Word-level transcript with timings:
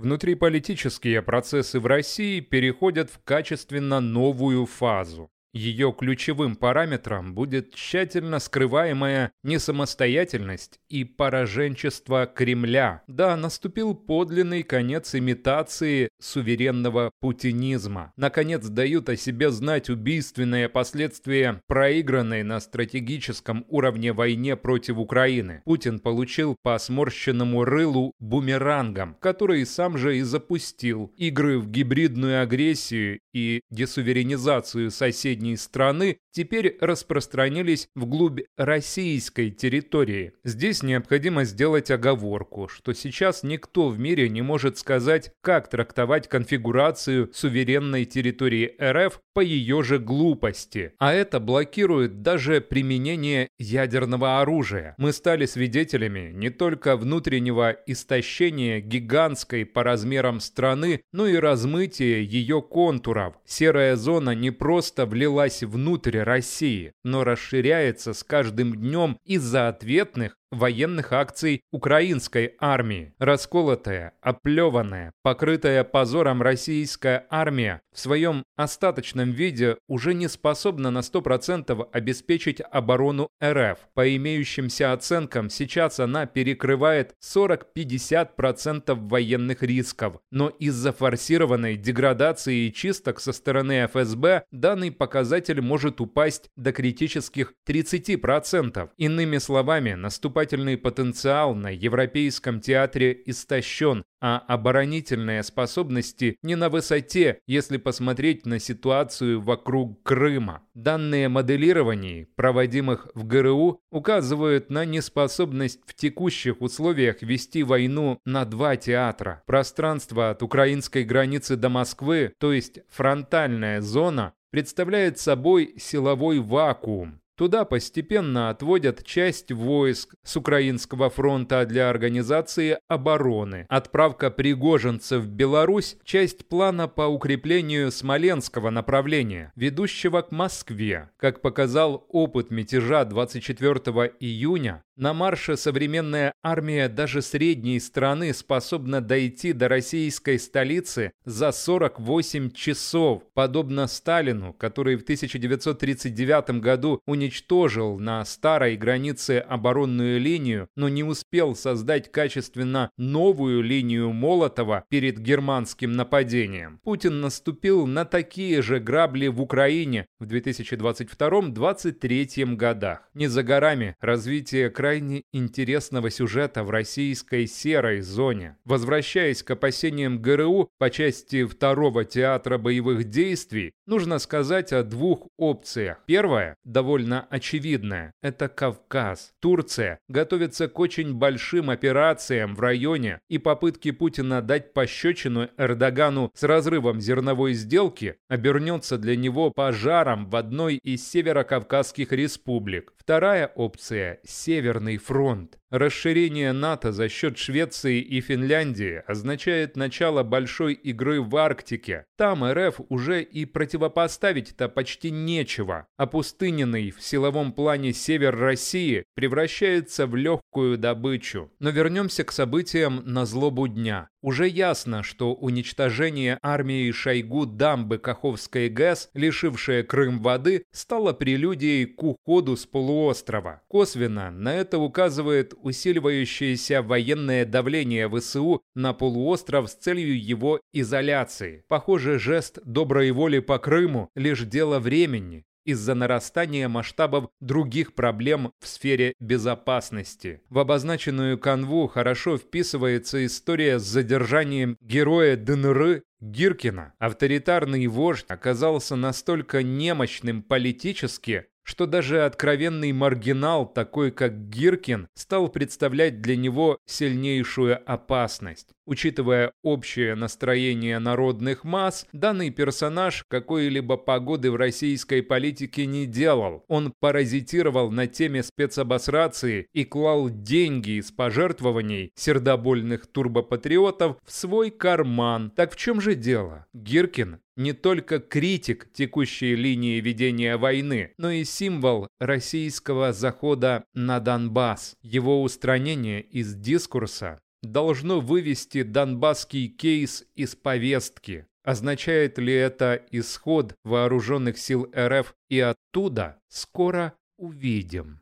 внутриполитические 0.00 1.22
процессы 1.22 1.78
в 1.78 1.86
России 1.86 2.40
переходят 2.40 3.10
в 3.10 3.22
качественно 3.22 4.00
новую 4.00 4.66
фазу. 4.66 5.30
Ее 5.52 5.92
ключевым 5.98 6.54
параметром 6.54 7.34
будет 7.34 7.74
тщательно 7.74 8.38
скрываемая 8.38 9.32
несамостоятельность 9.42 10.78
и 10.88 11.02
пораженчество 11.02 12.26
Кремля. 12.26 13.02
Да, 13.08 13.36
наступил 13.36 13.94
подлинный 13.94 14.62
конец 14.62 15.14
имитации 15.16 16.10
суверенного 16.20 17.10
путинизма. 17.20 18.12
Наконец 18.16 18.66
дают 18.68 19.08
о 19.08 19.16
себе 19.16 19.50
знать 19.50 19.90
убийственные 19.90 20.68
последствия 20.68 21.60
проигранной 21.66 22.44
на 22.44 22.60
стратегическом 22.60 23.64
уровне 23.68 24.12
войне 24.12 24.54
против 24.54 24.98
Украины. 24.98 25.62
Путин 25.64 25.98
получил 25.98 26.54
по 26.62 26.78
сморщенному 26.78 27.64
рылу 27.64 28.12
бумерангом, 28.20 29.16
который 29.20 29.66
сам 29.66 29.98
же 29.98 30.18
и 30.18 30.22
запустил. 30.22 31.12
Игры 31.16 31.58
в 31.58 31.68
гибридную 31.68 32.40
агрессию 32.40 33.18
и 33.32 33.62
десуверенизацию 33.70 34.92
соседей 34.92 35.39
соседней 35.40 35.56
страны 35.56 36.18
теперь 36.32 36.76
распространились 36.80 37.88
вглубь 37.94 38.40
российской 38.56 39.50
территории. 39.50 40.32
Здесь 40.44 40.82
необходимо 40.82 41.44
сделать 41.44 41.90
оговорку, 41.90 42.68
что 42.68 42.92
сейчас 42.92 43.42
никто 43.42 43.88
в 43.88 43.98
мире 43.98 44.28
не 44.28 44.42
может 44.42 44.78
сказать, 44.78 45.32
как 45.42 45.68
трактовать 45.68 46.28
конфигурацию 46.28 47.30
суверенной 47.32 48.04
территории 48.04 48.74
РФ 48.80 49.20
по 49.34 49.40
ее 49.40 49.82
же 49.82 49.98
глупости. 49.98 50.92
А 50.98 51.12
это 51.12 51.40
блокирует 51.40 52.22
даже 52.22 52.60
применение 52.60 53.48
ядерного 53.58 54.40
оружия. 54.40 54.94
Мы 54.98 55.12
стали 55.12 55.46
свидетелями 55.46 56.30
не 56.32 56.50
только 56.50 56.96
внутреннего 56.96 57.76
истощения 57.86 58.80
гигантской 58.80 59.64
по 59.64 59.82
размерам 59.82 60.40
страны, 60.40 61.00
но 61.12 61.26
и 61.26 61.36
размытия 61.36 62.22
ее 62.22 62.62
контуров. 62.62 63.34
Серая 63.46 63.96
зона 63.96 64.34
не 64.34 64.50
просто 64.50 65.06
влила 65.06 65.29
влилась 65.30 65.62
внутрь 65.62 66.18
России, 66.18 66.92
но 67.04 67.22
расширяется 67.22 68.14
с 68.14 68.24
каждым 68.24 68.74
днем 68.74 69.16
из-за 69.24 69.68
ответных 69.68 70.36
военных 70.50 71.12
акций 71.12 71.62
украинской 71.70 72.54
армии. 72.58 73.12
Расколотая, 73.18 74.14
оплеванная, 74.20 75.12
покрытая 75.22 75.84
позором 75.84 76.42
российская 76.42 77.26
армия 77.30 77.80
в 77.92 77.98
своем 77.98 78.44
остаточном 78.56 79.30
виде 79.30 79.76
уже 79.88 80.14
не 80.14 80.28
способна 80.28 80.90
на 80.90 80.98
100% 81.00 81.88
обеспечить 81.92 82.60
оборону 82.70 83.28
РФ. 83.42 83.78
По 83.94 84.16
имеющимся 84.16 84.92
оценкам, 84.92 85.50
сейчас 85.50 86.00
она 86.00 86.26
перекрывает 86.26 87.14
40-50% 87.22 88.94
военных 89.08 89.62
рисков. 89.62 90.16
Но 90.30 90.48
из-за 90.48 90.92
форсированной 90.92 91.76
деградации 91.76 92.66
и 92.66 92.72
чисток 92.72 93.20
со 93.20 93.32
стороны 93.32 93.86
ФСБ 93.86 94.44
данный 94.50 94.90
показатель 94.90 95.60
может 95.60 96.00
упасть 96.00 96.50
до 96.56 96.72
критических 96.72 97.54
30%. 97.68 98.90
Иными 98.96 99.38
словами, 99.38 99.94
наступает 99.94 100.39
наступательный 100.40 100.78
потенциал 100.78 101.54
на 101.54 101.68
Европейском 101.68 102.60
театре 102.60 103.20
истощен, 103.26 104.04
а 104.22 104.38
оборонительные 104.38 105.42
способности 105.42 106.38
не 106.42 106.56
на 106.56 106.70
высоте, 106.70 107.40
если 107.46 107.76
посмотреть 107.76 108.46
на 108.46 108.58
ситуацию 108.58 109.42
вокруг 109.42 110.02
Крыма. 110.02 110.62
Данные 110.72 111.28
моделирований, 111.28 112.26
проводимых 112.36 113.08
в 113.14 113.26
ГРУ, 113.26 113.80
указывают 113.90 114.70
на 114.70 114.86
неспособность 114.86 115.80
в 115.84 115.94
текущих 115.94 116.62
условиях 116.62 117.20
вести 117.20 117.62
войну 117.62 118.18
на 118.24 118.46
два 118.46 118.76
театра. 118.76 119.42
Пространство 119.46 120.30
от 120.30 120.42
украинской 120.42 121.04
границы 121.04 121.56
до 121.56 121.68
Москвы, 121.68 122.32
то 122.38 122.54
есть 122.54 122.80
фронтальная 122.88 123.82
зона, 123.82 124.32
представляет 124.50 125.18
собой 125.18 125.74
силовой 125.78 126.38
вакуум, 126.38 127.20
Туда 127.40 127.64
постепенно 127.64 128.50
отводят 128.50 129.02
часть 129.02 129.50
войск 129.50 130.14
с 130.22 130.36
Украинского 130.36 131.08
фронта 131.08 131.64
для 131.64 131.88
организации 131.88 132.76
обороны. 132.86 133.64
Отправка 133.70 134.30
пригожинцев 134.30 135.22
в 135.22 135.28
Беларусь– 135.28 135.96
часть 136.04 136.50
плана 136.50 136.86
по 136.86 137.06
укреплению 137.06 137.90
Смоленского 137.92 138.68
направления, 138.68 139.54
ведущего 139.56 140.20
к 140.20 140.32
Москве. 140.32 141.08
Как 141.16 141.40
показал 141.40 142.04
опыт 142.10 142.50
мятежа 142.50 143.06
24 143.06 144.12
июня, 144.20 144.84
на 145.00 145.12
марше 145.14 145.56
современная 145.56 146.34
армия 146.42 146.86
даже 146.88 147.22
средней 147.22 147.80
страны 147.80 148.34
способна 148.34 149.00
дойти 149.00 149.54
до 149.54 149.66
российской 149.66 150.38
столицы 150.38 151.12
за 151.24 151.52
48 151.52 152.50
часов, 152.50 153.22
подобно 153.32 153.86
Сталину, 153.86 154.52
который 154.52 154.96
в 154.96 155.02
1939 155.02 156.60
году 156.60 157.00
уничтожил 157.06 157.98
на 157.98 158.22
старой 158.26 158.76
границе 158.76 159.38
оборонную 159.38 160.20
линию, 160.20 160.68
но 160.76 160.90
не 160.90 161.02
успел 161.02 161.54
создать 161.54 162.12
качественно 162.12 162.90
новую 162.98 163.62
линию 163.62 164.12
Молотова 164.12 164.84
перед 164.90 165.18
германским 165.18 165.92
нападением. 165.92 166.78
Путин 166.84 167.22
наступил 167.22 167.86
на 167.86 168.04
такие 168.04 168.60
же 168.60 168.80
грабли 168.80 169.28
в 169.28 169.40
Украине 169.40 170.04
в 170.18 170.26
2022-2023 170.26 172.54
годах. 172.54 173.08
Не 173.14 173.28
за 173.28 173.42
горами 173.42 173.96
развитие 174.00 174.68
края 174.68 174.89
крайне 174.90 175.22
интересного 175.32 176.10
сюжета 176.10 176.64
в 176.64 176.70
российской 176.70 177.46
серой 177.46 178.00
зоне. 178.00 178.56
Возвращаясь 178.64 179.44
к 179.44 179.52
опасениям 179.52 180.20
ГРУ 180.20 180.68
по 180.78 180.90
части 180.90 181.44
второго 181.44 182.04
театра 182.04 182.58
боевых 182.58 183.04
действий, 183.04 183.72
нужно 183.90 184.20
сказать 184.20 184.72
о 184.72 184.84
двух 184.84 185.26
опциях. 185.36 185.98
Первая, 186.06 186.54
довольно 186.64 187.26
очевидная, 187.28 188.12
это 188.22 188.48
Кавказ. 188.48 189.32
Турция 189.40 189.98
готовится 190.08 190.68
к 190.68 190.78
очень 190.78 191.14
большим 191.14 191.70
операциям 191.70 192.54
в 192.54 192.60
районе, 192.60 193.18
и 193.28 193.38
попытки 193.38 193.90
Путина 193.90 194.42
дать 194.42 194.72
пощечину 194.72 195.48
Эрдогану 195.58 196.30
с 196.34 196.44
разрывом 196.44 197.00
зерновой 197.00 197.52
сделки 197.54 198.16
обернется 198.28 198.96
для 198.96 199.16
него 199.16 199.50
пожаром 199.50 200.30
в 200.30 200.36
одной 200.36 200.76
из 200.76 201.06
северокавказских 201.10 202.12
республик. 202.12 202.92
Вторая 202.96 203.48
опция– 203.48 204.20
Северный 204.24 204.98
фронт. 204.98 205.59
Расширение 205.70 206.52
НАТО 206.52 206.90
за 206.90 207.08
счет 207.08 207.38
Швеции 207.38 208.00
и 208.00 208.20
Финляндии 208.20 209.04
означает 209.06 209.76
начало 209.76 210.24
большой 210.24 210.74
игры 210.74 211.22
в 211.22 211.36
Арктике. 211.36 212.06
Там 212.16 212.44
РФ 212.44 212.80
уже 212.88 213.22
и 213.22 213.44
противопоставить-то 213.44 214.68
почти 214.68 215.12
нечего. 215.12 215.86
Опустыненный 215.96 216.90
в 216.90 217.00
силовом 217.00 217.52
плане 217.52 217.92
север 217.92 218.36
России 218.36 219.04
превращается 219.14 220.08
в 220.08 220.16
легкую 220.16 220.76
добычу. 220.76 221.52
Но 221.60 221.70
вернемся 221.70 222.24
к 222.24 222.32
событиям 222.32 223.02
на 223.04 223.24
злобу 223.24 223.68
дня. 223.68 224.08
Уже 224.22 224.48
ясно, 224.48 225.02
что 225.02 225.34
уничтожение 225.34 226.38
армии 226.42 226.90
Шойгу 226.90 227.46
дамбы 227.46 227.98
Каховской 227.98 228.68
ГЭС, 228.68 229.08
лишившая 229.14 229.82
Крым 229.82 230.20
воды, 230.20 230.64
стало 230.72 231.14
прелюдией 231.14 231.86
к 231.86 232.02
уходу 232.02 232.56
с 232.56 232.66
полуострова. 232.66 233.62
Косвенно 233.68 234.30
на 234.30 234.54
это 234.54 234.78
указывает 234.78 235.54
усиливающееся 235.56 236.82
военное 236.82 237.46
давление 237.46 238.10
ВСУ 238.10 238.62
на 238.74 238.92
полуостров 238.92 239.70
с 239.70 239.74
целью 239.74 240.22
его 240.22 240.60
изоляции. 240.72 241.64
Похоже, 241.68 242.18
жест 242.18 242.58
доброй 242.64 243.10
воли 243.12 243.38
по 243.38 243.58
Крыму– 243.58 244.10
лишь 244.14 244.42
дело 244.42 244.80
времени 244.80 245.44
из-за 245.64 245.94
нарастания 245.94 246.68
масштабов 246.68 247.30
других 247.40 247.94
проблем 247.94 248.52
в 248.60 248.66
сфере 248.66 249.14
безопасности. 249.20 250.42
В 250.50 250.58
обозначенную 250.58 251.38
канву 251.38 251.86
хорошо 251.88 252.38
вписывается 252.38 253.24
история 253.24 253.78
с 253.78 253.82
задержанием 253.82 254.76
героя 254.80 255.36
ДНР 255.36 256.02
Гиркина. 256.20 256.92
Авторитарный 256.98 257.86
вождь 257.86 258.26
оказался 258.28 258.96
настолько 258.96 259.62
немощным 259.62 260.42
политически, 260.42 261.46
что 261.62 261.86
даже 261.86 262.24
откровенный 262.24 262.92
маргинал, 262.92 263.64
такой 263.64 264.10
как 264.10 264.48
Гиркин, 264.48 265.08
стал 265.14 265.48
представлять 265.48 266.20
для 266.20 266.36
него 266.36 266.78
сильнейшую 266.86 267.80
опасность. 267.90 268.70
Учитывая 268.90 269.52
общее 269.62 270.16
настроение 270.16 270.98
народных 270.98 271.62
масс, 271.62 272.08
данный 272.12 272.50
персонаж 272.50 273.24
какой-либо 273.28 273.96
погоды 273.96 274.50
в 274.50 274.56
российской 274.56 275.22
политике 275.22 275.86
не 275.86 276.06
делал. 276.06 276.64
Он 276.66 276.92
паразитировал 276.98 277.92
на 277.92 278.08
теме 278.08 278.42
спецобосрации 278.42 279.68
и 279.72 279.84
клал 279.84 280.28
деньги 280.28 280.98
из 280.98 281.12
пожертвований 281.12 282.10
сердобольных 282.16 283.06
турбопатриотов 283.06 284.16
в 284.26 284.32
свой 284.32 284.72
карман. 284.72 285.52
Так 285.54 285.72
в 285.72 285.76
чем 285.76 286.00
же 286.00 286.16
дело? 286.16 286.66
Гиркин 286.74 287.38
не 287.56 287.74
только 287.74 288.18
критик 288.18 288.88
текущей 288.92 289.54
линии 289.54 290.00
ведения 290.00 290.56
войны, 290.56 291.12
но 291.16 291.30
и 291.30 291.44
символ 291.44 292.08
российского 292.18 293.12
захода 293.12 293.84
на 293.94 294.18
Донбасс. 294.18 294.96
Его 295.02 295.42
устранение 295.42 296.22
из 296.22 296.54
дискурса 296.54 297.38
должно 297.62 298.20
вывести 298.20 298.82
донбасский 298.82 299.68
кейс 299.68 300.24
из 300.34 300.56
повестки. 300.56 301.46
Означает 301.62 302.38
ли 302.38 302.52
это 302.54 303.04
исход 303.10 303.74
вооруженных 303.84 304.58
сил 304.58 304.90
РФ 304.96 305.34
и 305.48 305.60
оттуда 305.60 306.40
скоро 306.48 307.14
увидим. 307.36 308.18